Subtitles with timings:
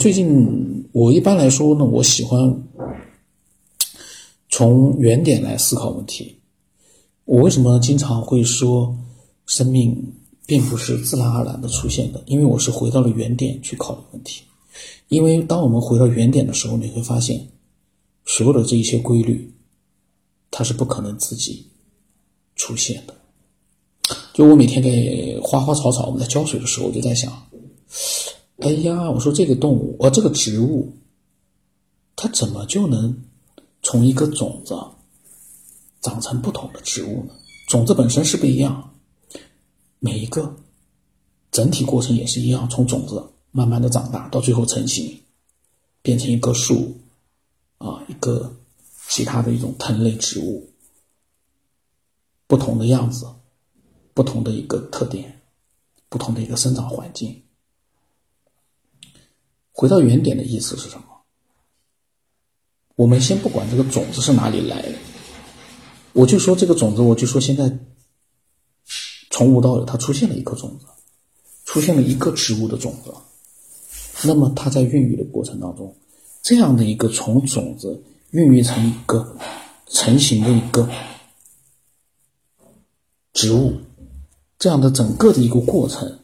[0.00, 2.62] 最近我一般来说呢，我喜欢
[4.48, 6.40] 从原点来思考问题。
[7.26, 8.96] 我为什么经常会说
[9.44, 10.14] 生命
[10.46, 12.22] 并不是自然而然的出现的？
[12.24, 14.42] 因为我是回到了原点去考虑问题。
[15.08, 17.46] 因为当我们回到原点的时候，你会发现
[18.24, 19.52] 所有的这一些规律，
[20.50, 21.66] 它是不可能自己
[22.56, 23.14] 出现的。
[24.32, 27.30] 就我每天给花花草草我们在浇水的时候，我就在想。
[28.60, 30.92] 哎呀，我说这个动物，呃，这个植物，
[32.14, 33.24] 它怎么就能
[33.82, 34.74] 从一个种子
[36.02, 37.34] 长成不同的植物呢？
[37.68, 38.92] 种子本身是不一样，
[39.98, 40.54] 每一个
[41.50, 45.18] 整体过程也是一样，从种子慢慢的长大，到最后成型，
[46.02, 46.94] 变成一棵树，
[47.78, 48.54] 啊，一个
[49.08, 50.68] 其他的一种藤类植物，
[52.46, 53.26] 不同的样子，
[54.12, 55.40] 不同的一个特点，
[56.10, 57.42] 不同的一个生长环境。
[59.80, 61.04] 回到原点的意思是什么？
[62.96, 64.92] 我们先不管这个种子是哪里来的，
[66.12, 67.78] 我就说这个种子，我就说现在
[69.30, 70.84] 从无到有，它出现了一颗种子，
[71.64, 73.10] 出现了一个植物的种子。
[74.28, 75.96] 那么它在孕育的过程当中，
[76.42, 79.34] 这样的一个从种子孕育成一个
[79.86, 80.86] 成型的一个
[83.32, 83.80] 植物，
[84.58, 86.19] 这样的整个的一个过程。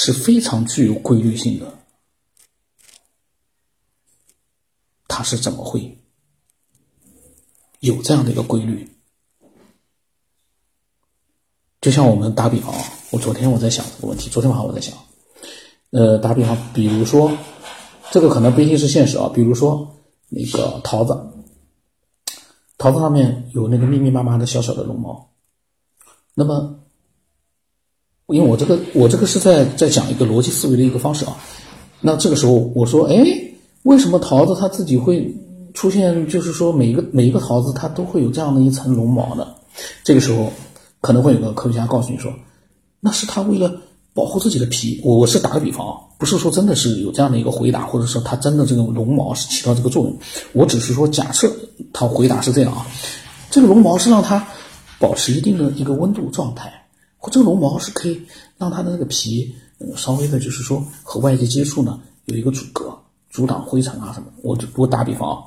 [0.00, 1.76] 是非常具有规律性的，
[5.08, 5.98] 它是怎么会
[7.80, 8.88] 有这样的一个规律？
[11.80, 12.72] 就像我们打比方，
[13.10, 14.96] 我昨天我在想这个问题，昨天晚上我在想，
[15.90, 17.36] 呃，打比方，比如说，
[18.12, 19.96] 这个可能不一定是现实啊，比如说
[20.28, 21.12] 那个桃子，
[22.78, 25.32] 桃子上面有那个密密麻麻的小小的绒毛，
[26.34, 26.84] 那么。
[28.28, 31.34] 因为我这个我这个是在在讲一个逻辑思维的一个方式啊，
[32.00, 33.24] 那这个时候我说，哎，
[33.84, 35.34] 为什么桃子它自己会
[35.72, 36.26] 出现？
[36.28, 39.46] 就是说每一个每一个桃子它都会有这样的一层绒毛呢？
[40.04, 40.52] 这个时候
[41.00, 42.30] 可能会有个科学家告诉你说，
[43.00, 43.72] 那是它为了
[44.12, 45.00] 保护自己的皮。
[45.02, 50.14] 我我是打个比方啊，不是说真的是有这样的一个回答，或者说它真的这个绒毛是起到这个作用。
[50.52, 51.50] 我只是说假设
[51.94, 52.86] 它回答是这样啊，
[53.48, 54.46] 这个绒毛是让它
[54.98, 56.70] 保持一定的一个温度状态。
[57.20, 58.22] 或这个绒毛是可以
[58.56, 59.52] 让它的那个皮，
[59.96, 62.96] 稍微的，就是说和外界接触呢，有一个阻隔，
[63.28, 64.32] 阻挡灰尘啊什么。
[64.42, 65.44] 我就我打比方啊，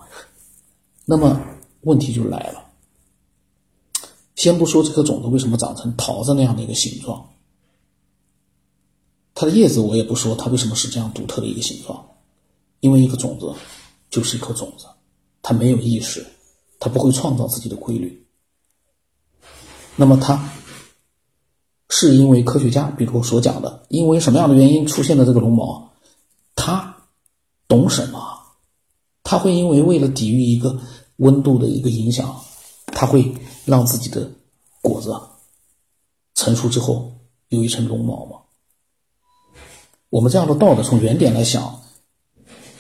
[1.06, 1.42] 那么
[1.82, 2.62] 问题就来了。
[4.36, 7.30] 先不说这颗种子为什么长成桃子那样的一个形状，
[9.34, 12.06] 它的叶子我也不说它为什么是这样独特的一个形状，
[12.82, 13.54] 因为一个种子
[14.10, 14.88] 就是一颗种子，
[15.42, 16.26] 它没有意识，
[16.80, 18.28] 它不会创造自己的规律。
[19.96, 20.52] 那么它。
[21.94, 25.92] 是因为科学家，比如我所讲的，因为什么样的原因出现的这个绒毛，
[26.56, 26.96] 他
[27.68, 28.40] 懂什么？
[29.24, 30.80] 他会因为为了抵御一个
[31.18, 32.34] 温度的一个影响，
[32.88, 33.36] 他会
[33.66, 34.32] 让自己的
[34.82, 35.14] 果子
[36.34, 37.12] 成熟之后
[37.50, 38.38] 有一层绒毛吗？
[40.10, 41.82] 我们这样的道德从原点来想，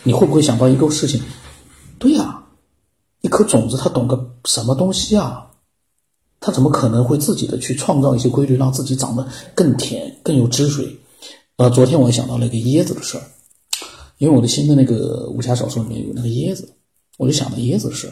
[0.03, 1.21] 你会不会想到一个事情？
[1.99, 2.43] 对呀，
[3.19, 5.50] 一颗种子它懂个什么东西啊？
[6.41, 9.25] 它怎么可能会自己的去创造一些规律，让自己长得
[9.55, 10.97] 更甜、更有汁水？
[11.57, 13.23] 呃，昨天我也想到了一个椰子的事儿，
[14.17, 16.73] 因为我的新的那个武侠小说里面有那个椰子，
[17.17, 18.11] 我就想到椰子的事。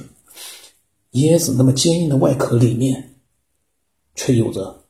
[1.14, 3.16] 椰子那么坚硬的外壳里面，
[4.14, 4.84] 却有着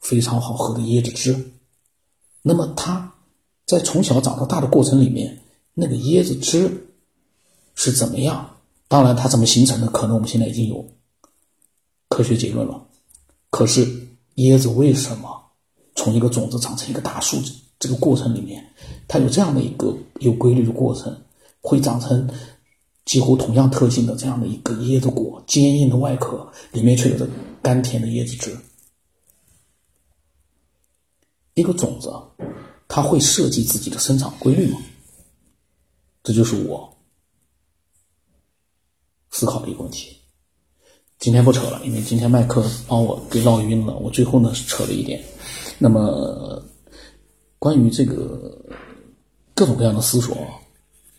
[0.00, 1.52] 非常好喝的椰子汁。
[2.40, 3.12] 那么它
[3.66, 5.40] 在从小长到大的过程里面，
[5.74, 6.88] 那个椰子汁
[7.74, 8.56] 是怎么样？
[8.88, 10.88] 当然，它怎么形成的，可能我们现在已经有。
[12.18, 12.84] 科学结论了，
[13.48, 13.86] 可是
[14.38, 15.40] 椰子为什么
[15.94, 17.40] 从一个种子长成一个大树？
[17.78, 18.74] 这个过程里面，
[19.06, 21.16] 它有这样的一个有规律的过程，
[21.60, 22.28] 会长成
[23.04, 27.28] 几乎同样特性的这样的一个椰子果，坚硬的外壳里面却有着
[27.62, 28.58] 甘甜的椰子汁。
[31.54, 32.12] 一个种子，
[32.88, 34.82] 它会设计自己的生长规律吗？
[36.24, 36.98] 这就是我
[39.30, 40.17] 思考的一个问题。
[41.18, 43.96] 今天不扯了，因为今天麦克帮我给绕晕了。
[43.96, 45.20] 我最后呢是扯了一点。
[45.76, 46.62] 那么，
[47.58, 48.56] 关于这个
[49.52, 50.36] 各种各样的思索，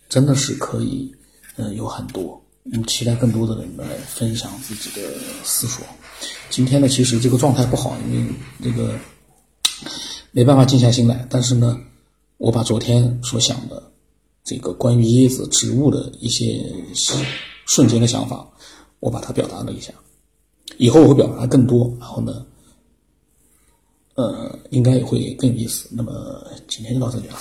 [0.07, 1.13] 真的是可以，
[1.57, 2.41] 嗯，有很多。
[2.71, 5.01] 嗯，期待更多的人来分享自己的
[5.43, 5.83] 思索。
[6.49, 8.93] 今天呢，其实这个状态不好，因为这个
[10.31, 11.27] 没办法静下心来。
[11.29, 11.77] 但是呢，
[12.37, 13.91] 我把昨天所想的
[14.45, 16.63] 这个关于椰子植物的一些
[17.65, 18.47] 瞬间的想法。
[18.99, 19.93] 我把它表达了一下，
[20.77, 22.45] 以后我会表达更多，然后呢，
[24.15, 25.87] 呃，应该也会更有意思。
[25.91, 27.37] 那么今天就到这里了。